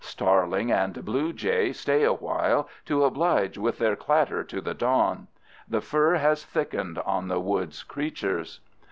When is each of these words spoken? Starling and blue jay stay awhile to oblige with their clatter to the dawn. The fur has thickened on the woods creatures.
Starling 0.03 0.71
and 0.71 1.05
blue 1.05 1.31
jay 1.31 1.71
stay 1.71 2.01
awhile 2.01 2.67
to 2.85 3.03
oblige 3.03 3.59
with 3.59 3.77
their 3.77 3.95
clatter 3.95 4.43
to 4.43 4.59
the 4.59 4.73
dawn. 4.73 5.27
The 5.67 5.79
fur 5.79 6.15
has 6.15 6.43
thickened 6.43 6.97
on 6.97 7.27
the 7.27 7.39
woods 7.39 7.83
creatures. 7.83 8.61